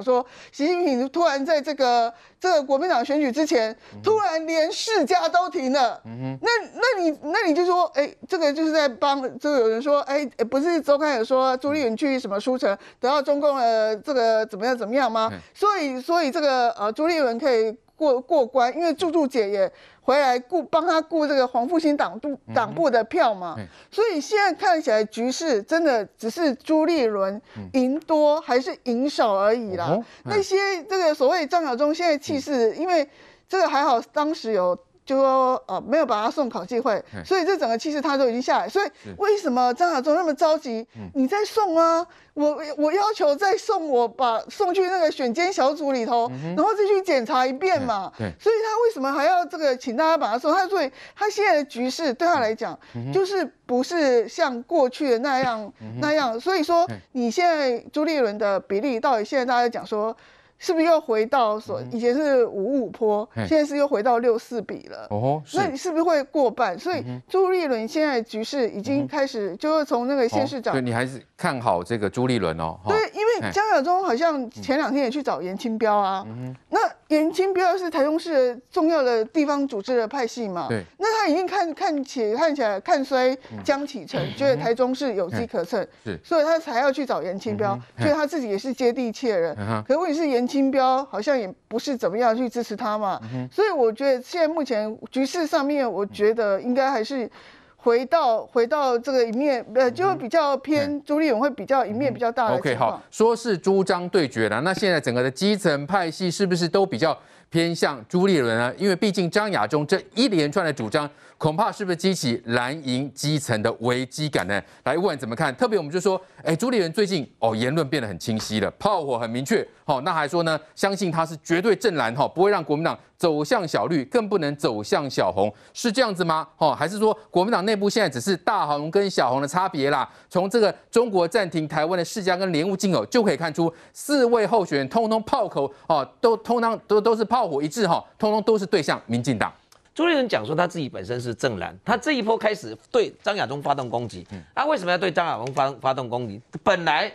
[0.00, 6.00] 讲说，习近平突然在这个这个国民党选举之前，突然连世家都停了。
[6.06, 15.30] 嗯哼，那那你那你就说，哎、欸，这个就是在帮，就有人说，哎、欸，不是周刊有说朱立伦去什么书城得到中共的这个怎么样怎么样吗？
[15.54, 19.70] 所以所以这个呃朱立伦可以过过关，因为柱柱姐也。
[20.02, 27.40] 回来顾帮他顾这个黄复兴党部党部的票嘛，嗯、所以现在看起来局势真的只是朱立伦
[27.74, 29.90] 赢多还是赢少而已啦。
[29.90, 33.08] 嗯、那些这个所谓张晓忠现在气势，因为
[33.48, 34.76] 这个还好当时有。
[35.04, 38.68] 就说呃没有把他送考纪会，所以这整个气势他都已经下来。
[38.68, 40.86] 所以为什么张亚中那么着急？
[41.14, 42.06] 你再送啊！
[42.34, 48.12] 我我要求再送，我把送去那个选监小组里头，然后再去检查一遍嘛。
[48.16, 50.52] 所以他为什么还要这个请大家把他送？
[50.52, 52.78] 他所以他现在的局势对他来讲，
[53.12, 56.38] 就是不是像过去的那样那样。
[56.38, 60.16] 所以说你现在朱立伦的比例，到底现在大家讲说。
[60.60, 65.06] 是不是又回到所以前是五五坡，现在是又回到六四比了？
[65.08, 66.78] 哦，那你是不是会过半？
[66.78, 72.78] 所以朱立伦现在局势已经开始，就是从那个县市长，对，你还是看好这个朱立伦哦？
[72.86, 76.26] 对，因为江小忠好像前两天也去找严清标啊。
[76.68, 80.66] 那严清标是台中市的重要的地方组织的派系嘛？
[80.68, 85.84] 对，那他已经看看起看起来看衰江启臣，觉得台中市有机可乘，
[86.22, 89.56] 所以他才要去找严清标，所以他自己也是接地气的人。
[89.88, 90.49] 可是问题是颜。
[90.50, 97.30] 金标好像也不是怎么样去支持他嘛，嗯、所以我觉得现在目前局势上面，我觉得应该还是
[97.76, 102.56] 回到回到这个一面，呃，就会比较偏朱立勇会比较一面比较大的。
[102.56, 107.16] OK，好，说是朱张对决了， 那现在整个的基层派系是不是都比较
[107.48, 108.74] 偏向朱立伦呢？
[108.76, 111.08] 因为毕竟张亚中这一连串的主张。
[111.40, 114.62] 恐怕是不是激起蓝营基层的危机感呢？
[114.84, 115.54] 来问怎么看？
[115.56, 126.46] 特别我们就说，哎，朱立伦最近哦言论变得很清晰了，炮火很明确，好，那还说呢，相信他是绝对正蓝哈，不会让国民党走向小绿，更不能走向小红，是这样子吗？
[126.58, 130.06] 哦，还是说国民党内部现在只是大红跟小红的差别啦？
[130.28, 139.50] 从这个中国暂停台湾的世家跟莲雾进口就可以看出，四位候选人通通炮口哦，都通通都都是炮火一致哈，通通都是对向民进党。
[139.94, 144.26] 朱立伦讲说他自己本身是正蓝，他这一波开始对张亚中发动攻击。
[144.54, 146.40] 他为什么要对张亚中发发动攻击？
[146.62, 147.12] 本来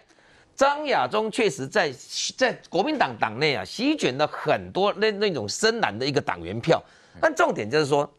[0.55, 1.93] 张亚中确实在
[2.37, 6.83] 在国民党党内啊，席卷了很多那那种深蓝的一个党员票，
[7.19, 8.09] 但重点就是说。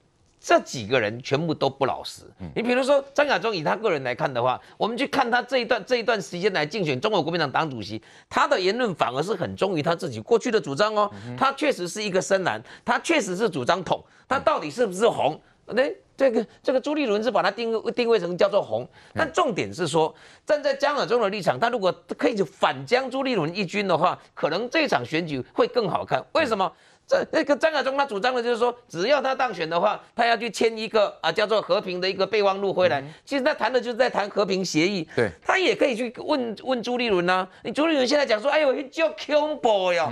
[0.40, 2.22] 这几个人全部都不老实。
[2.54, 11.10] 你比如说张亚中，以他个人来看的话，我们去看他这一段这一段时间来竞选中国国民党党主席，他的言论反而是很忠于他自己过去的主张哦。
[11.36, 15.40] 他确实是一个深蓝，他确实是主张统，他到底是不是红？
[15.68, 15.82] 那，
[16.16, 20.14] 这个这个朱立伦是把他定位定位成叫做红，但重点是说，
[20.46, 26.24] 站在张亚中的立场，他如果可以反将朱立伦一军的话，可能这场选举会更好看。
[26.34, 26.72] 为什么？
[27.06, 33.00] 这那个张亚中他主张的就是说，只要他当选的话，他要去签一个啊叫做和平的一个备忘录回来。
[33.24, 35.06] 其实他谈的就是在谈和平协议。
[35.14, 37.48] 对，他也可以去问问朱立伦呐、啊。
[37.62, 40.10] 你朱立伦现在讲说，哎呦，叫恐怖哟。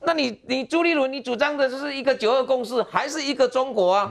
[0.00, 4.10] 那你你朱立伦，你主张的就是一个九二共识，还是一个中国啊？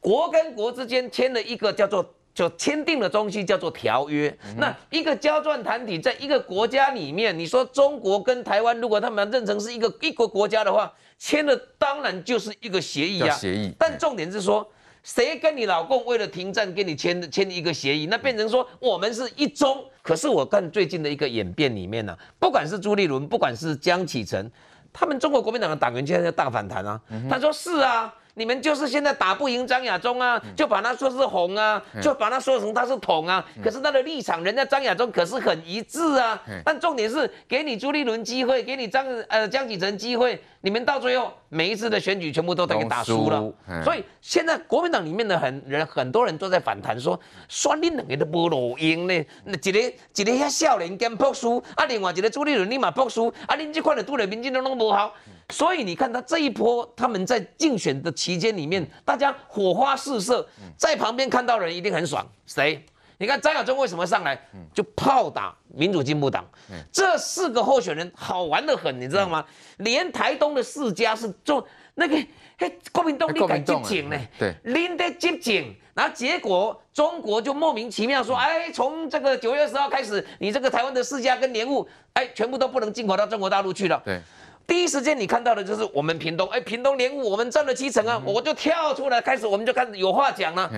[0.00, 4.36] 国跟国之间签了一个叫做就签订的东西叫做条约。
[4.56, 10.92] 那一个交战团体在一个国家里面，你说中国跟台湾，如果他们认成是一个一个国家的话。
[11.18, 13.74] 签的当然就是一个协议啊，协议。
[13.78, 14.66] 但重点是说，
[15.02, 19.84] 谁跟你老公为了停战跟你签签一个协议，那变成说我们是一中。
[20.02, 24.50] 可是我看最近的一个演变里面呢、啊，不管是朱立伦，不管是江启臣，
[24.92, 27.00] 他们中国国民党的党员现在在大反弹啊。
[27.28, 28.14] 他说是啊。
[28.38, 33.44] 你们就是现在打不赢张亚中啊，就把他说是红啊，就把他说成他是统啊。
[33.62, 36.40] 可是他的立场，人家张亚中可是很一致啊。
[36.64, 43.52] 但重点是给你朱立伦机会，给你张呃江启臣机会，你们到最后每一次的选举全部都等于打输了。
[43.84, 47.18] 所以现在国民党里面的很人很多人都在反弹说，
[47.48, 49.26] 说你两个都无路用呢。
[49.44, 55.12] 那一个一个遐少年兼博输，啊，另外一个朱立伦你嘛博输，啊，恁这块的都连民进党都不好。
[55.50, 60.46] 所以你看他这一波，他们在竞选的期间里面，大家火花四射，
[60.76, 62.26] 在旁边看到人一定很爽。
[62.46, 62.84] 谁？
[63.20, 64.40] 你看张亚中为什么上来
[64.72, 66.44] 就炮打民主进步党？
[66.92, 69.44] 这四个候选人好玩得很，你知道吗？
[69.78, 72.16] 连台东的世家是做那个
[72.58, 74.16] 嘿国民党你敢接警呢？
[74.38, 84.00] 对，拎得接警，然后结果中国就莫名其妙说，哎，从这个九月十号开始，你这个台湾的世家跟莲雾，哎，全部都不能进口到中国大陆去了。
[84.04, 84.20] 对。
[84.68, 90.70] 第一时间你看到的就是我们屏东，哎，屏东连雾我们占了七成啊，我就跳出来开始，我们就开始有话讲了。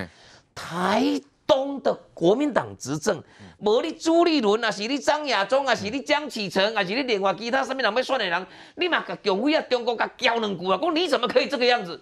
[0.55, 1.03] 台
[1.45, 3.21] 东的国民党执政，
[3.63, 12.01] 无你朱立伦啊，是你张亚中啊，是你江启臣啊，是你另外其他什么人要选的人，你嘛甲啊，中国甲交两句啊，讲你怎么可以这个样子？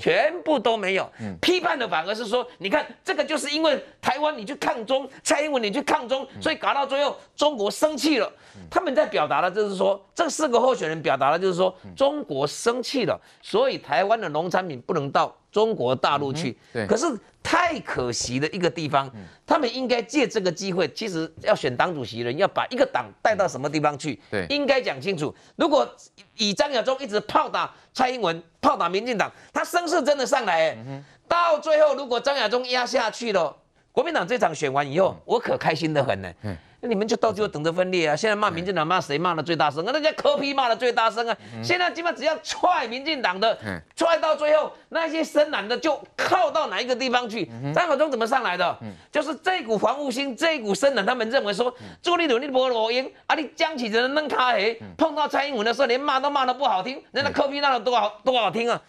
[0.00, 1.08] 全部都没有，
[1.40, 8.30] 批判的反而是说，你看这个就是因为台湾你去抗中，蔡英文你去抗中，所以搞到最后中国生气了。
[8.68, 16.54] 他们在表达的就是说，这四个候选人表达的就是说，中国生气了，所以台湾的农产品不能到中国大陆去。
[16.70, 17.06] 对，可是。
[17.48, 19.08] 太可惜的一个地方，
[19.46, 24.20] 他们应该借这个机会，其实要选党主席人，要把一个党带到什么地方去？
[24.28, 25.32] 对，应该讲清楚。
[25.54, 25.88] 如果
[26.34, 33.56] 以张亚中一直炮打蔡英文，炮打民进党，他声势真的上来，哎，到最后如果张亚中压下去了，
[33.92, 36.28] 国民党这场选完以后，我可开心的很呢。
[36.42, 36.50] 那
[36.80, 38.14] 你们就到最后等着分裂啊！
[38.14, 39.92] 现在骂民进党骂谁骂的最大声啊？
[39.92, 41.36] 人家柯批骂的最大声啊！
[41.62, 43.58] 现在基本上只要踹民进党的，
[43.96, 47.50] 踹到最后，那些深蓝的就靠到哪一个地方去？
[47.74, 48.78] 张亚中怎么上来的？
[49.10, 58.80] 就是这股防务心，这股深蓝，他们认为说朱立伦你不罗英啊，你江启臣弄卡黑，碰到蔡英文的时候连骂都骂的不好听，人家柯批骂的多好多好听啊！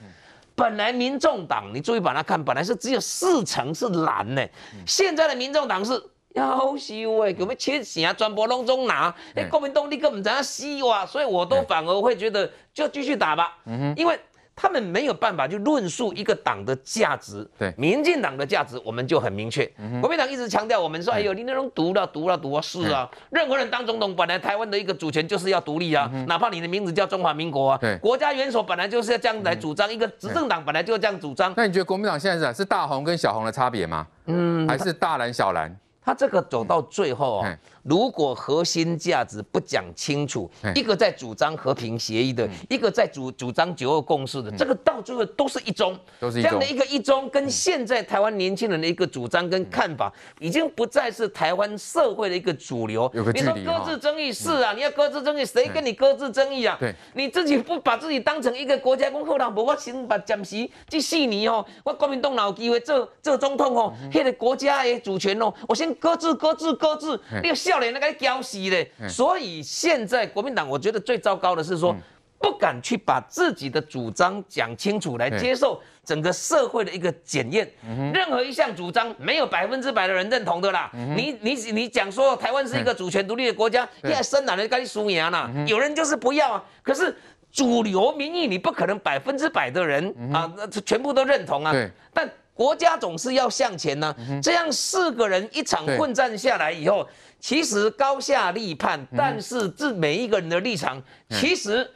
[0.56, 4.46] 本来民众党你注意把它看，本来是只有四成是蓝呢，
[4.86, 6.00] 现在的民众党是。
[6.38, 8.14] 夭寿哎，有没有切线啊？
[8.14, 14.20] 全部拢总拿，哎，国民党你根本在那死哇，所以我都反而会觉得就继续打吧，嗯哼因为
[14.60, 17.48] 他们没有办法去论述一个党的价值。
[17.60, 19.64] 对，民进党的价值我们就很明确。
[20.02, 31.54] 国民党一直强调我们说，哎呦，你那种独了独了独啊，是啊，任何人当总统，本来台湾的一个主权就是要独立啊，哪怕你的名字叫中华民国啊，对，国家元首本来就是要这样来主张，一个执政党本来就要这样主张。
[31.56, 34.08] 那你觉得国民党现在是是大红跟小红的差别吗？
[34.26, 35.76] 嗯，还是大蓝小蓝？
[36.08, 37.60] 他这个走到最后啊。
[37.88, 50.12] 如果核心价值不讲清楚，一个在主张和平协议的，一个在主主张九二共识的，这个到最后都是一中，这样的一个一中，跟现在台湾年轻人的一个主张跟看法，
[50.42, 53.10] 已经不再是台湾社会的一个主流。
[53.34, 56.76] 你说搁置争议是啊，你要搁置争议，谁跟你搁置争议啊？
[56.78, 56.94] 对。
[57.14, 67.77] 你自己不把自己当成一个国家公后人，不我先把暂时这四年哦，我国民党哪有机会做做总统哦，那个国家的主权哦，我先搁置搁置搁置，你要笑。
[67.80, 71.96] 连那个交息嘞，所以现在国民党，我觉得最糟糕的是说，
[72.40, 77.68] 不敢去把自己的主张讲清楚，来接受整个社会的一个检验。
[78.14, 80.92] 任何一项主张没有百分之百的人认同的啦。
[80.94, 86.64] 你你你讲说台湾是一个主权独立的国家，现在深蓝的该输赢啦，有人就是不要啊。
[86.84, 87.16] 可是
[87.52, 90.52] 主流民意你不可能百分之百的人啊，
[90.86, 91.74] 全部都认同啊。
[92.14, 94.14] 但国家总是要向前呢。
[94.44, 97.08] 这样四个人一场混战下来以后。
[97.40, 101.00] 其实高下立判，但是这每一个人的立场，
[101.30, 101.88] 其实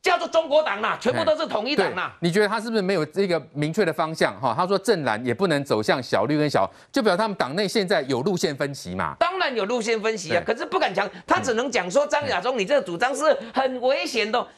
[0.00, 2.16] 叫做中国党啦，全部都是统一党啦。
[2.20, 4.34] 你觉得他是不是没有这个明确的方向？
[4.40, 9.14] 哈，他说正蓝也不能走向小绿跟小，就表示他们党内现在有路线分歧嘛？
[9.20, 13.22] 当然有路线分歧啊，可是不敢讲，他只能讲说张亚中，你这个主张是
[13.52, 14.48] 很危险的。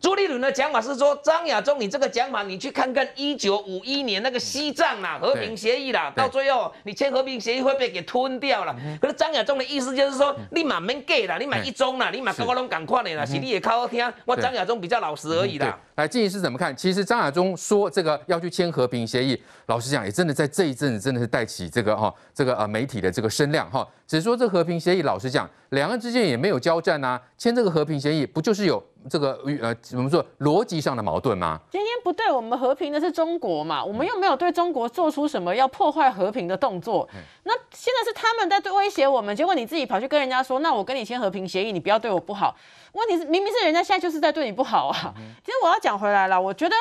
[0.00, 8.74] 朱立伦的讲法是说，张亚中，你这个讲法，你去看看一九五一年那个西藏啦，和平协议啦，到最后你签和平协议会被给吞掉了。
[9.00, 15.78] 可是张亚中的意思就是说，你嘛免给啦，你买一中啦，你嘛跟我拢赶快的啦，是你也靠好听，我张亚中比较老实而已啦。
[15.96, 16.74] 来，静仪是怎么看？
[16.76, 23.86] 其实张亚中说这个要去签和平协议，老实讲也真的在这一阵子真的是带起这个哈这个呃媒体的这个声量哈。
[24.06, 31.60] 只是说这和平协议，老实讲，两岸之间也没有交战呐、啊，签这个和平协议不就是有这个呃怎么说逻辑上的矛盾吗？
[31.70, 37.08] 今天不对我们和平的是中国嘛，我们又没有对中国做出什么要破坏和平的动作，
[37.44, 42.54] 那现在是他们在对威胁我们，结果你自己跑去跟人家说，那我跟你签和平协议，你不要对我不好。
[42.92, 45.14] 问题是明明是人家现在就是在对你不好啊。
[45.44, 46.74] 其实我要讲回来了，我觉得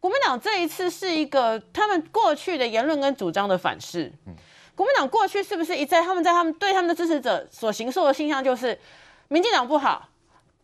[0.00, 4.12] 国民党这一次是一个他们过去的言论跟主张的反噬。
[4.74, 8.76] 国民党过去是不是一再他们在他们对他们的支持者所行塑的形象就是，
[9.28, 10.08] 民进党不好，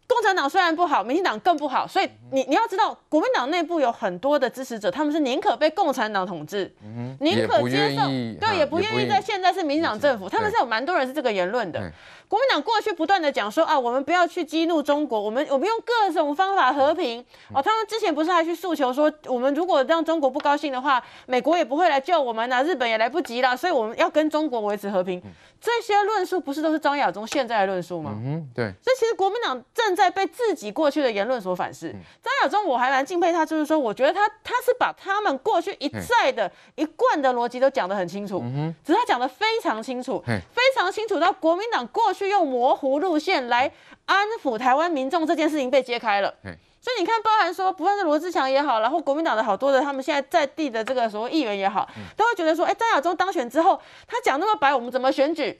[0.09, 6.75] 共产党虽然不好，民进党更不好，所以你你要知道，国民党内部有很多的支持者，他们是宁可被共产党统治，
[7.21, 8.03] 宁可接受，
[8.41, 11.93] 对，也不愿意在现在是民进党政府，他们是有蛮多人是这个言论的。
[12.29, 17.63] 国民党过去不断的讲说啊，我们不要去激怒中国，我们我们用各种方法和平哦。
[17.63, 25.23] 他们之前不是还去诉求说，我们如果让中国不高兴的话，美国也不会来救我们呐，日本也来不及了，所以我们要跟中国维持和平。
[25.61, 28.13] 这些论述不是都是张亚中现在的论述吗？
[28.15, 28.67] 嗯，对。
[28.81, 31.91] 所以其实国民党正在被自己过去的言论所反噬。
[32.23, 38.41] 张亚中我还蛮敬佩他，就是说，我觉得他他是把他们过去一再的一贯的逻辑都讲得很清楚，
[38.85, 42.29] 只是他讲得非常清楚，非常清楚到国民党过去。
[42.29, 43.73] 用模糊路线来
[44.05, 46.35] 安抚台湾民众，这件事情被揭开了。
[46.81, 55.59] 所以你看，包含说，不论是罗志祥也好，然后国民党的好多的他们现在在地的这个所谓议员也好，都会觉得说，哎，张亚中当选之后，他讲那么白，我们怎么选举？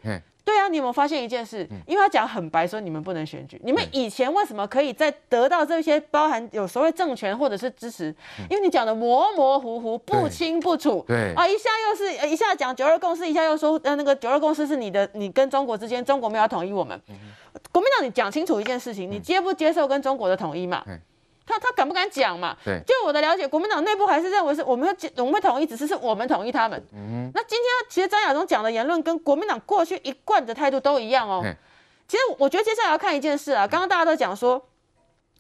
[0.49, 1.69] 对啊，你有没有发现一件事？
[1.87, 3.61] 因为他讲很白，说你们不能选举。
[3.63, 8.07] 你们以前为什么可以在得到这些包含有所谓政权或者是支持？
[8.49, 11.05] 因为你讲的模模糊糊、不清不楚。
[11.07, 16.99] 对啊，一下又是一下讲九二共识，一下又说呃那个九二共识是你的，你跟中国之间，中国没有统一我们。
[17.71, 20.83] 国民党，你讲清楚一件事情，你接不接受跟中国的统一嘛？
[21.49, 22.57] 他他敢不敢讲嘛？
[22.65, 26.81] 对，就我的了解，国民党内部还是认为是我们会我们会统一，只是是我们统一他们。
[26.93, 31.43] 嗯，那今天其实张亚中讲的言论跟国民党过去一贯的态度都一样哦。
[32.07, 34.63] 其实我觉得接下来要看一件事啊，刚刚大家都讲说，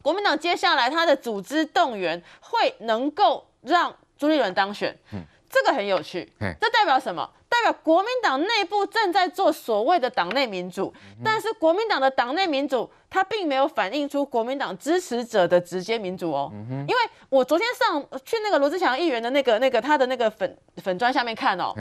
[0.02, 4.98] 国民党接下来他的组织动员会能够让朱立伦当选。
[5.12, 5.22] 嗯。
[5.50, 7.26] 这个很有趣，这代表什么？
[7.58, 10.92] 代表国民党内部正在做所谓的党内民主，
[11.24, 16.50] 但是国民党的党内民主，它并没有反映出国民党支持者的直接民主哦。
[16.70, 16.96] 因为
[17.28, 21.72] 我昨天上去那个罗志祥议员的那个那个他的那个粉粉砖下面看哦。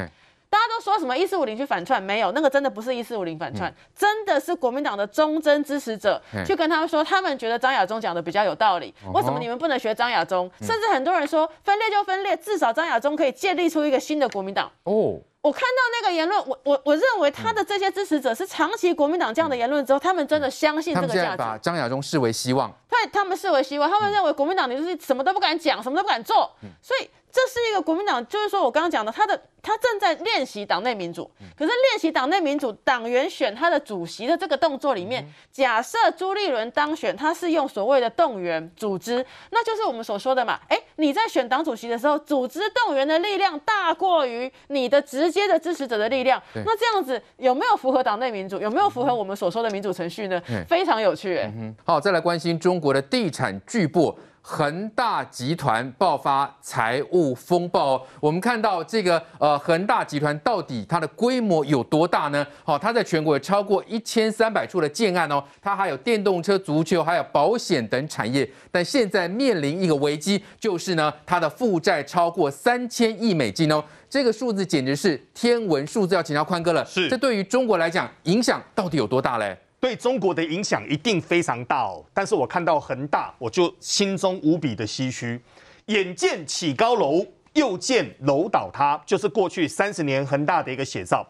[0.50, 8.96] 大家都说什么一四五零去反串，没有，那个真的不是一四五零反串，嗯、真的是国民党的忠贞支持者去跟他们说，他们觉得张亚中讲的比较有道理。
[9.14, 10.50] 为什么你们不能学张亚中？
[10.62, 14.72] 甚至很多人说分裂就分裂，至少张亚中可以建立出一个新的国民党。
[14.84, 15.20] 哦。
[15.48, 21.38] 我看到那个言论，我我我认为他的这些支持者是长期国民党这样的言论之后，他们真的相信这个价值。
[21.38, 22.70] 把张亚中视为希望。
[22.90, 26.52] 对，他们视为希望，他们认为国民党你就是什么都不敢讲，什么都不敢做，
[26.82, 27.10] 所以。
[27.30, 31.30] 这是一个国民党，就是说我刚刚讲的，他的他正在练习党内民主。
[31.56, 40.60] 可是练习党内民主，党员选他的主席的这个动作里面，假设朱立伦当选，他是用所谓的动员组织，那就是我们所说的嘛。
[40.68, 46.42] 哎，你在选党主席的时候，组织动员的力量大过于你的直接的支持者的力量。
[46.54, 48.60] 那这样子有没有符合党内民主？
[48.60, 50.42] 有没有符合我们所说的民主程序呢？
[50.68, 51.38] 非常有趣。
[51.38, 51.52] 哎，
[51.86, 54.16] 好，再来关心中国的地产巨擘。
[54.50, 62.48] 恒大集团爆发财务风暴，我们看到这个呃恒大集团到底它的规模有多大呢？
[62.64, 76.86] 好，它在全国有超过一千三百处的建案哦，它还有电动车、足球，还有保险等产业，但现在面临一个危机，就是呢它的负债超过三千亿美金哦，这个数字简直是天文数字，要请教宽哥了。
[76.86, 79.58] 是，这对于中国来讲影响到底有多大嘞？
[79.80, 85.40] 对中国的影响一定非常大哦，但是我看到恒大，我就心中无比的唏嘘。
[85.86, 91.26] 眼见起高楼，又见楼倒塌，就是过去三十年恒大的一个写照。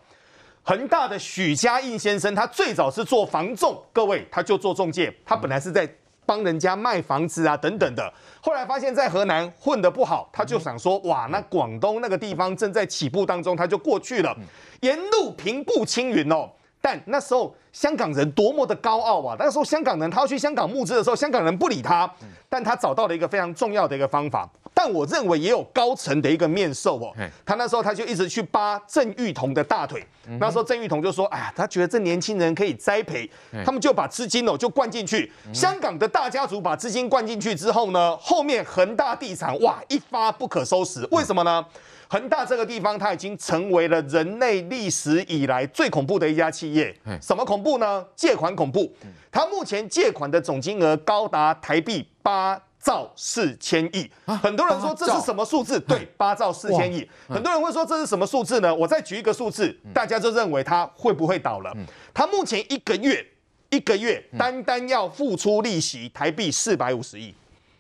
[0.63, 5.89] 恒大的许家印先生，他最早是做房仲，各位，他就做中介，他本来是在
[6.25, 14.36] 帮人家卖房子啊等等的，后来发现，在河南混得不好，他就想说，哇，那广东那个地方正在起步当中，他就过去了，
[14.82, 16.50] 沿路平步青云哦。
[16.82, 19.36] 但那时候香港人多么的高傲啊！
[19.38, 22.10] 那时候香港人他要去香港募资的时候，香港人不理他，
[22.48, 24.50] 但他找到了一个非常重要的一个方法。
[24.74, 27.12] 但我认为也有高层的一个面授哦。
[27.44, 30.06] 他那时候他就一直去扒郑裕彤的大腿。
[30.40, 33.30] 那时候郑裕彤就说：“哎呀，他觉得这年轻人可以栽培。”
[33.66, 35.32] 他们就把资金哦就灌进去。
[35.52, 41.08] 香港的大家族把资金灌进去之后呢，后面恒大地产哇一发不可收拾。
[41.10, 41.66] 为什么呢？
[42.10, 46.96] 恒大这个地方，它已经成为了人类历史以来最恐怖的一家企业。
[47.22, 48.06] 什么恐怖呢？
[48.16, 48.92] 借款恐怖。
[49.32, 54.10] 它目前借款的总金额高达台币八兆四千亿。
[54.26, 55.80] 很多人说这是什么数字？
[55.82, 57.08] 对，八兆四千亿。
[57.28, 58.74] 很多人会说这是什么数字呢？
[58.74, 61.76] 我再举一个数字，大家就认为它会不会倒了？
[62.14, 63.26] 它目前一个月
[63.70, 67.34] 一个月单单要付出利息台币四百五十亿。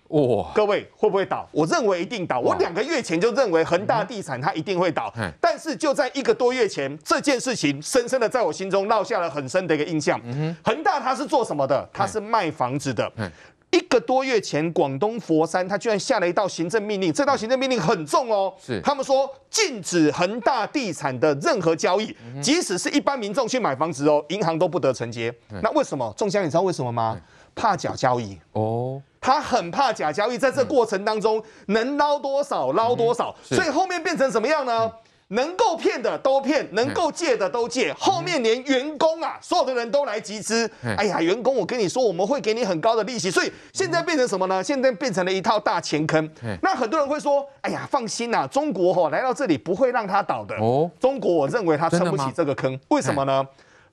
[0.09, 0.45] 哇，oh.
[0.53, 1.47] 各位会不会倒？
[1.51, 2.39] 我认为一定倒。
[2.39, 5.33] 我两个月前就认为恒大地产它一定会倒，mm hmm.
[5.41, 10.19] 但是就在一个多月前，这件事情深深的在我心中烙下了很深的一个印象。
[10.21, 10.55] Mm hmm.
[10.63, 11.89] 恒大它是做什么的？
[11.91, 13.11] 它是卖房子的。
[13.15, 13.33] Mm hmm.
[13.69, 18.53] 一个多月前，广东佛山它居然下了一道行政命令，这道行政命令很重哦。
[18.57, 22.41] 是，他们说禁止恒大地产的任何交易，mm hmm.
[22.41, 25.29] 即使是一般民众去买房子哦，银行都不得承接。
[25.49, 25.61] Mm hmm.
[25.61, 26.13] 那为什么？
[26.15, 27.36] 仲襄，你知道为什么吗？Mm hmm.
[27.57, 28.61] 怕假交易哦。
[28.61, 29.01] Oh.
[29.19, 34.89] 他很怕假交易，在这过程当中能捞多少捞多少，所以后面变成什么样呢？
[35.29, 40.69] 能够骗的都骗，能够借的都借，后面连员工啊，所有的人都来集资。
[40.95, 44.63] 哎呀，员工，我跟你说，我们会给你很高的利息，所以现在变成什么呢？
[44.63, 46.29] 现在变成了一套大钱坑。
[46.61, 50.55] 那很多人会说，哎呀，放心呐，中国吼来到这里不会让他倒的。
[50.55, 53.45] 哦，中国我认为他撑不起这个坑，为什么呢？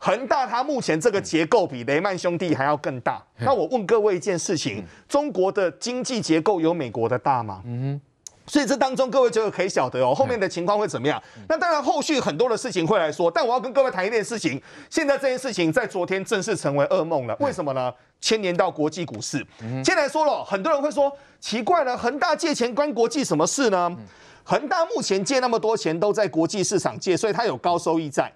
[0.04, 3.24] 恒大它目前这个结构比雷曼兄弟还要更大。
[3.38, 7.62] 那我问各位一件事情：中国的经济结构有美国的大吗？
[7.64, 8.00] 嗯哼，
[8.46, 11.18] 所以这当中各位就可以晓得哦，后面的情况会怎么样？
[11.48, 14.60] 那当然后续很多的事情会来说，但我要跟各位谈一件事情。
[14.90, 17.90] 现在这件事情在昨天正式成为噩梦了，为什么呢？
[18.20, 19.42] 牵连到国际股市。
[19.82, 23.90] 先来说了，很多人会说奇怪了，恒大借钱关国际什么事呢？
[24.44, 28.30] 恒大目前借那么多钱都在国际市场借，所以它有高收益债。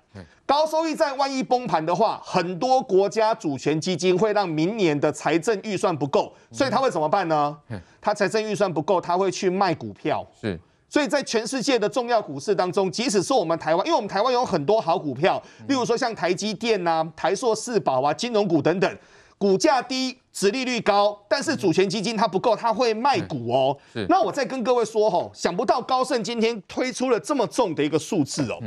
[0.47, 7.55] 高收益债万一崩盘的话，很多国家主权基金会让明年的财政预算不够，所以他会怎么办呢？
[8.01, 10.27] 他财政预算不够，他会去卖股票。
[10.41, 18.99] 是，所以在全世界的重要股市当中，即使是我们台湾，因为我们台湾有很多好股票，例如说像台积电呐、啊、台塑四宝啊、金融股等等，
[19.39, 23.79] 股价低、殖利率高，但是主权基金它不够，它会卖股哦。
[24.09, 28.59] 那我再跟各位说吼，想不到高盛今天推出了这么重的一个数字哦。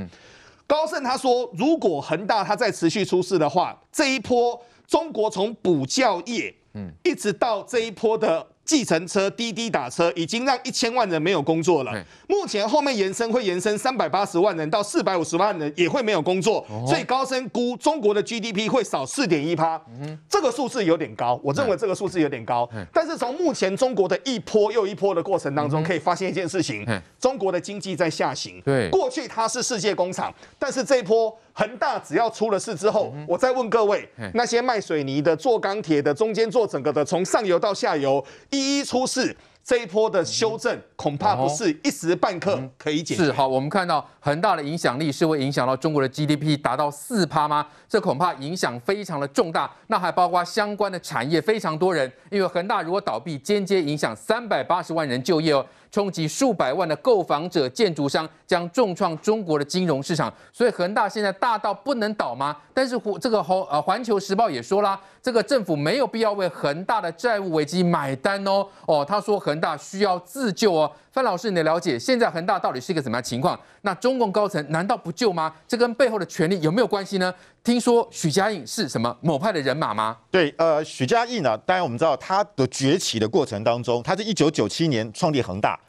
[0.65, 8.47] 高盛他说，如果恒大它再持续出事的话，这一波中国从补教业，嗯，一直到这一波的。
[8.71, 11.91] 计程车、滴滴打车已经让一千万人没有工作了。
[12.25, 19.81] 目前后面延伸会延伸三百八十万人到四百五十万人也会没有工作，所以高盛估中国的 GDP 会少四点一趴。
[20.29, 22.69] 这个数字有点高，我认为这个数字有点高。
[22.93, 26.87] 但是从目前中国的一波又一波的过程当中，可以发现一件事情：
[27.19, 28.61] 中国的经济在下行。
[28.61, 31.37] 对，过去它是世界工厂，但是这一波。
[31.53, 43.25] 恒大只要出了事之后，我再问各位，那些卖水泥的、做钢铁的、中间做整个的，从上游到下游一一出事，这一波的修正恐怕不是一时半刻可以解决。
[43.25, 47.67] 是好，我们看到恒大的影响力是会影响到中国的 GDP 达到四趴吗？
[47.87, 49.69] 这恐怕影响非常的重大。
[49.87, 55.65] 那还包括相关的产业，非常多人，因为恒大如果倒闭，间接影响三百八十万人就业哦。
[55.91, 60.33] 冲击数百万的购房者、建筑商，将重创中国的金融市场。
[60.53, 62.55] 所以恒大现在大到不能倒吗？
[62.73, 68.65] 但是这个环呃环球时报也说啦，这个政府没有必要为恒大的债务危机买单哦。
[68.85, 70.89] 哦，他说恒大需要自救哦。
[71.11, 73.59] 范老师，你的了解，现在恒大到底是一个怎么样情况？
[73.81, 75.53] 那中共高层难道不救吗？
[75.67, 77.33] 这跟背后的权力有没有关系呢？
[77.63, 80.17] 听说许家印是什么某派的人马吗？
[80.31, 81.57] 对，呃，许家印呢？
[81.59, 85.79] 当然我们知道他的崛起的过程当中，他是一九九七年创立恒大，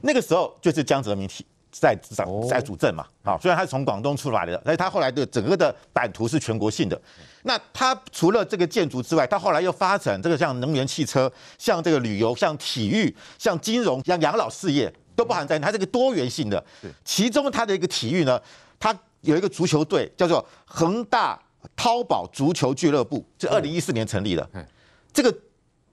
[0.00, 1.28] 那个时候就是江泽民
[1.70, 3.06] 在在在主政嘛。
[3.22, 7.00] 好，虽然他是从广东出来的，但是他后来的整个的版图是全国性的。
[7.44, 14.92] 那他除了这个建筑之外，他后来又发展这个像能源汽车、像这个旅游、像体育、像金融、像养老事业。
[15.14, 16.62] 都包含在他这个多元性的，
[17.02, 18.38] 其中他的一个体育呢，
[18.78, 18.94] 它
[19.26, 21.38] 有一个足球队叫做恒大
[21.74, 24.48] 淘宝足球俱乐部，是二零一四年成立的。
[25.12, 25.34] 这个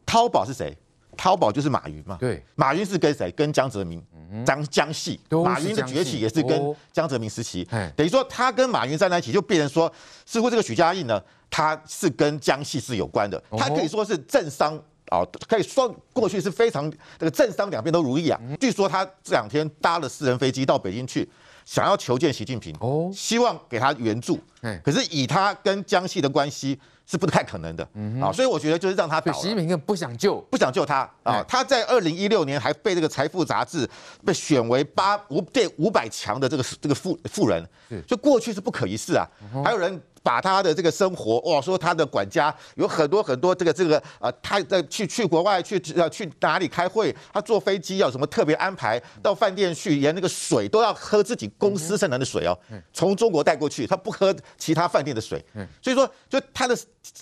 [0.06, 0.76] 淘宝是谁？
[1.18, 2.18] 淘宝就是马云嘛。
[2.20, 3.32] 对，马云是跟谁？
[3.32, 4.02] 跟江泽民、
[4.46, 5.20] 江江系。
[5.44, 7.68] 马云的崛起也是跟江泽民时期。
[7.96, 9.92] 等于说他跟马云站在一起，就变成说，
[10.26, 13.42] 似乎这个许家印呢，他是跟江系是有关的。
[13.58, 14.82] 他可以说是政商。
[15.12, 18.40] 哦，可以说过去是非常这个政商两边都如意啊。
[18.60, 21.30] 据说他这两天搭了私人飞机到北京去，
[21.66, 24.40] 想要求见习近平，哦，希望给他援助。
[24.84, 27.84] 可是以他跟江西的关系是不太可能的
[28.22, 29.34] 啊，所以我觉得就是让他倒。
[29.34, 31.44] 习近平更不想救，不想救他啊。
[31.48, 33.90] 他在二零一六年还被这个财富杂志
[34.26, 37.64] 被选为八五对五百强的这个这个富富人，
[38.08, 39.28] 就过去是不可一世啊。
[39.64, 40.02] 还有人。
[40.24, 52.58] 把他的这个生活哇，说他的管家有很多很多这个这个啊，他在去去国外去要去哪里开会，他坐飞机要什么特别安排，到饭店去连那个水都要喝自己公司生产的水哦，
[52.94, 55.44] 从中国带过去，他不喝其他饭店的水，
[55.82, 56.74] 所以说就他的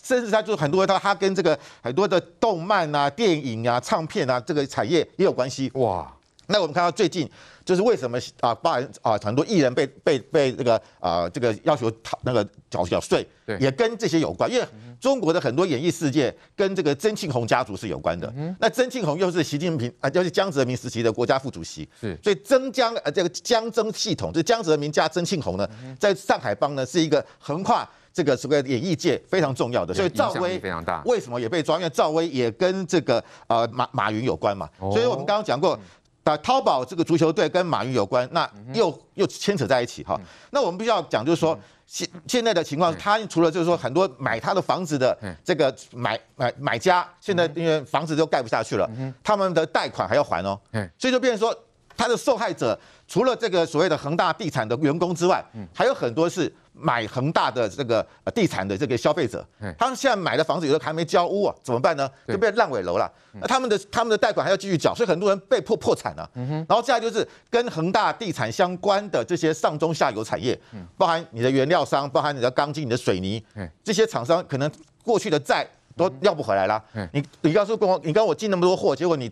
[0.04, 5.72] 甚至他就很多他他跟这个很多的动漫啊、电影啊、唱片啊这个产业也有关系。
[5.74, 6.16] 哇。
[6.52, 7.30] 那我们看到最近
[7.64, 13.26] 就是为什么啊，包含啊很多艺人被被被这个啊这个要求讨那个缴缴税，
[13.60, 14.68] 也跟这些有关，因为
[15.00, 18.32] 中国的很多演艺世界跟这个曾庆红家族是有关的。
[18.60, 25.68] 那曾庆红又是习近平啊，又是江泽民时期的国家副主席，是，所以曾江呃这个江曾系统，就江泽民加曾庆红呢，
[26.00, 31.78] 在上海帮呢是一个横跨这个所谓演艺界非常重要的，所以赵薇非常大，为什么也被抓？
[31.78, 35.80] 因为赵薇也跟这个呃马马云有关嘛，所以我们刚刚讲过。
[36.24, 40.20] 那淘宝这个足球队跟马云有关，那又又牵扯在一起哈。
[40.52, 48.90] 那我们必须要讲，就是说现现在的情况，他除了就是说很多买他的房子的这个买买买家，现在因为房子都盖不下去了，
[49.24, 50.60] 他们的贷款还要还哦，
[50.98, 51.58] 所以就变成说
[51.98, 56.54] 他的受害者除了这个所谓的恒大地产的员工之外，还有很多是。
[56.82, 59.46] 买恒大的这个地产的这个消费者，
[59.78, 62.10] 他们现在买的房子有的还没交屋啊，怎么办呢？
[62.28, 63.12] 就变烂尾楼了。
[63.40, 66.30] 那他们的他们的贷款还要继续缴，所以很多人被迫破产了。
[66.36, 70.60] 然后接下来就是跟恒大地产相关的这些上中下游产业，
[70.98, 73.44] 包含你的原料商，包含你的钢筋、你的水泥，
[73.84, 74.70] 这些厂商可能
[75.04, 75.68] 过去的债
[76.10, 76.84] 都要不回来了。
[76.94, 77.08] 嗯。
[77.14, 79.30] 你你告诉跟我，你跟我进那么多货，结果你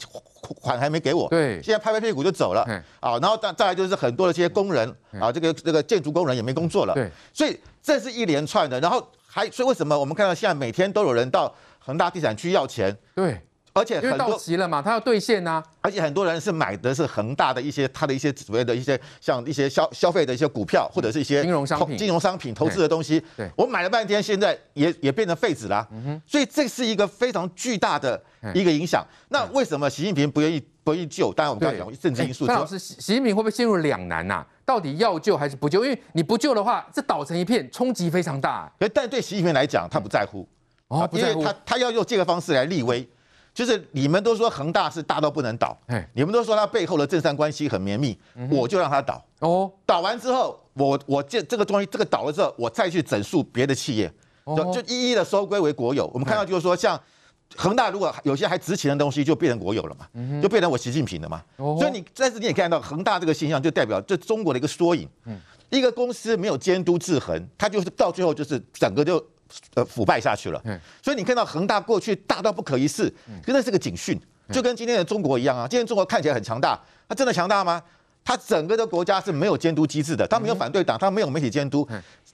[0.61, 1.61] 款还没给我，对。
[1.61, 2.65] 现在拍拍屁股就走了。
[2.67, 4.87] 嗯，啊，然后再再来就是很多的这些工人
[5.19, 13.39] 啊，这个这个建筑工人也没工作了，对，所以这是一连串的，然后还所以为什么我们看到现在每天都有人到恒大地产去要钱，对，
[13.75, 14.37] 因为到而且很多。
[14.39, 15.63] 期了嘛，他要兑现啊呐。
[15.81, 23.21] 而且很多人是买的是恒大的一些他的一些所谓的一些像一些消消费的一些股票，或者是一些金融商品金融商品投资的东西。
[23.35, 25.87] 对我买了半天，现在也也变成废纸啦。
[26.25, 28.21] 所以这是一个非常巨大的
[28.53, 29.05] 一个影响。
[29.29, 31.33] 那为什么习近平不愿意不愿意救？
[31.33, 32.45] 当然我们刚才讲政治因素。
[32.47, 35.83] 老师，习习近平会不会陷入两难呐、到底要救还是不救？
[35.83, 38.71] 因为你不救的话，这倒成一片，冲击非常大。
[38.79, 40.47] 可但对习近平来讲，他不在乎。
[40.87, 43.07] 哦，不在乎因为他他要用这个方式来立威，
[43.59, 48.17] 就是你们都说恒大是大到不能倒嘿，你们都说它背后的政商关系很绵密，
[48.49, 49.21] 我就让它倒。
[49.39, 54.09] 哦，倒完之后，我我这这个东西这个倒了之后，我再去整肃别的企业，
[54.45, 56.09] 就哦就一一的收归为国有。
[56.13, 56.97] 我们看到就是说，像
[57.57, 60.07] 恒大如果有些还值钱的东西，就变成国有了嘛，
[60.41, 61.43] 就变成我习近平的嘛。
[61.57, 65.05] 哦所以你但是你也看到恒大这个现象，就代表这中国的一个缩影。
[65.69, 69.21] 一个公司没有监督制衡，它就是到最后就是整个就
[69.75, 70.79] 呃腐败下去了嗯。
[71.01, 73.09] 所以你看到恒大过去大到不可一世，
[73.43, 74.19] 可那是个警讯，
[74.51, 75.67] 就跟今天的中国一样啊。
[75.67, 77.81] 今天中国看起来很强大，它真的强大吗？
[78.23, 81.87] 它整个的国家是没有监督机制的，它没有反对党，它没有媒体监督，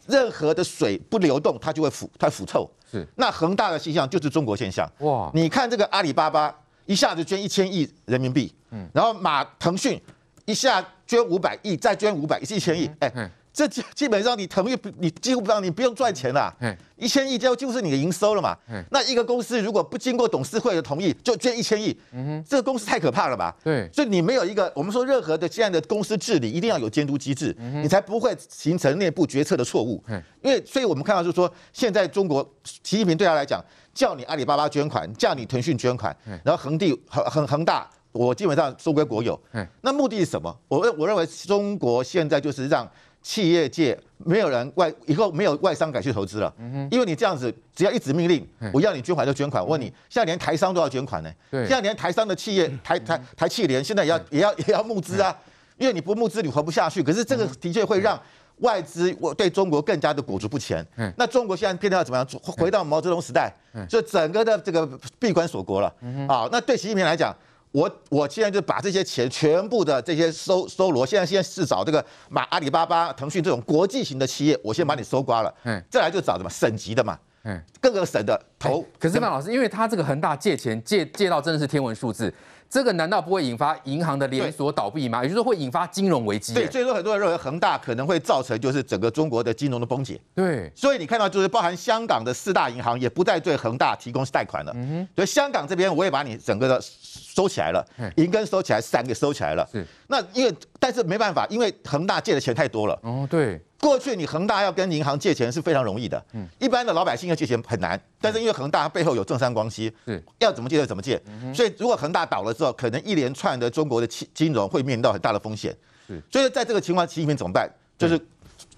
[0.08, 2.70] 任何的水不流动，它就会腐，它腐臭。
[2.92, 4.92] 是那恒大的现象就是中国现象。
[5.00, 6.54] 哇你看这个阿里巴巴
[6.86, 10.02] 一下子捐一千亿人民币，嗯，然后马腾讯
[10.46, 18.84] 一下捐五百亿，再捐五百一千亿，哎、嗯这基基本上你腾讯不，你几乎不让你不用赚钱了嗯，一千亿就就是你的营收了嘛嗯。
[18.92, 21.98] 那一个公司如果不经过董事会的同意就捐一千亿，
[22.46, 23.56] 这个公司太可怕了吧？
[23.64, 30.22] 对所以你没有一个我们说任何的现在的公司治理一定要有监督机制，你才不会形成内部决策的错误嗯。
[30.44, 32.46] 因为所以我们看到就是说，现在中国
[32.84, 33.64] 习近平对他来讲，
[33.94, 36.14] 叫你阿里巴巴捐款，叫你腾讯捐款，
[36.44, 37.90] 然后恒地恒恒恒大。
[38.12, 40.58] 我基本上收归国有嗯，那目的是什么？
[40.70, 42.90] 我认我认为中国现在就是让
[43.26, 46.54] 企业界没有人外以后没有外商敢去投资了，
[46.92, 49.64] 因为你这样子只要一纸命令，我要你捐款就捐款。
[49.64, 51.32] 我问你，现在连台商都要捐款呢？
[51.50, 55.36] 对现在连台商的企业台台台企联现在也要也要也要募资啊，
[55.80, 57.02] 因为你不募资你活不下去。
[57.02, 58.22] 可是这个的确会让
[58.58, 61.12] 外资我对中国更加的裹足不前嗯。
[61.18, 62.28] 那中国现在变得要怎么样？
[62.44, 63.52] 回到毛泽东时代，
[63.90, 65.88] 就整个的这个闭关锁国了
[66.28, 66.48] 啊。
[66.52, 67.36] 那对习近平来讲。
[67.76, 78.82] 我我现在就把这些钱全部的这些收收罗，现在现在是找这个买阿里巴巴、腾讯这种国际型的企业，我先把你收刮了，嗯再来就找什么省级的嘛，嗯各个省的投。
[78.98, 82.34] 可是范老师，因为他这个恒大借钱借借到真的是天文数字，
[82.70, 85.24] 这个难道不会引发银行的连锁倒闭吗？
[85.24, 86.54] 也就是说会引发金融危机。
[86.54, 90.20] 对，所以说很多人认为恒大可能会造成就是整个中国的金融的崩解。
[90.34, 94.72] 对，所以你看到就是包含香港的四大银行也不再对恒大提供贷款了。
[94.76, 97.86] 嗯所以香港这边我也把你整个的收起来了，
[98.18, 99.68] 银根收起来，伞给收起来了。
[99.72, 99.86] 是。
[100.08, 100.54] 那因为
[100.86, 102.94] 但是没办法，因为恒大借的钱太多了。
[103.02, 108.00] 哦，对，过去你恒大要跟银行借钱是非常容易的，嗯一般的老百姓要借钱很难。
[108.22, 111.20] 但是因为恒大背后有政商关系，是要怎么借就怎么借。
[111.56, 115.76] 所以如果恒大倒了之后，可能一连串的中国的金金融会面临到很大的风险。
[116.08, 117.68] 是所以在这个情况，习近平怎么办？
[117.98, 118.24] 就是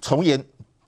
[0.02, 0.42] 从严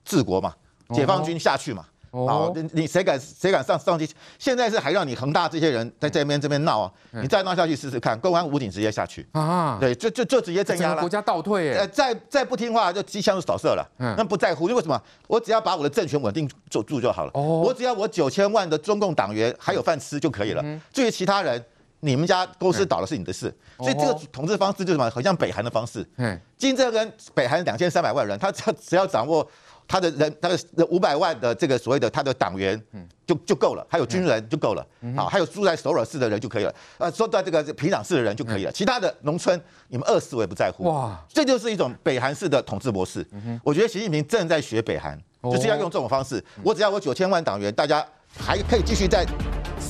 [0.06, 0.54] 治国嘛，
[0.94, 1.82] 解放军下去嘛。
[1.82, 4.08] 哦好，你你谁敢谁敢上上去？
[4.38, 6.92] 现在是还让你恒大这些人在这边这边闹啊！
[7.12, 11.08] 你再闹下去试试看，公安武警直接下去，啊，对，就就就直接镇压了国。
[11.08, 15.00] 家倒退呃，哎，再再不听话就机枪就扫射了，嗯那不在乎，因为什么？
[15.28, 17.30] 我只要把我的政权稳定住住就好了。
[17.34, 20.64] 哦我只要我九千万的中共党员还有饭吃就可以了。
[20.92, 21.64] 至于其他人，
[22.00, 23.54] 你们家公司倒了是你的事。
[23.78, 25.08] 所以这个统治方式就是什么？
[25.10, 26.04] 很像北韩的方式。
[26.16, 29.46] 嗯，金正恩北韩两千三百万人，他只要只要掌握
[29.90, 32.80] 他的人，他的五百万的这个所谓的他的党员，
[33.26, 40.84] 就就够了，还有军人就够了，好，还有住在首尔市的人就可以了，呃，住在这个平壤市的人就可以了，其他的农村你们饿死我也不在乎。
[40.84, 43.26] 哇，这就是一种北韩式的统治模式。
[43.64, 46.40] 我觉得习近平正在学北韩，就是要用这种方式。
[46.62, 48.06] 我只要我九千万党员，大家
[48.38, 49.26] 还可以继续再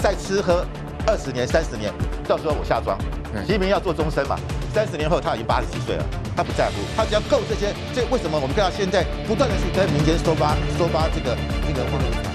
[0.02, 0.64] 再吃喝
[1.06, 1.92] 二十年、三十年，
[2.26, 2.98] 到时候我下庄。
[3.44, 4.38] 习近平要做终身嘛，
[4.72, 6.04] 三十年后他已经八十几岁了，
[6.36, 7.74] 他不在乎，他只要够这些。
[7.94, 12.29] 这为什么我们看到现在不断的去跟民间收发收发这个这个。